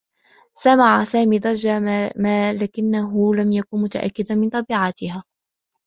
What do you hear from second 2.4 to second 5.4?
لكنّه لم يكن متأكّدا من طبيعتها.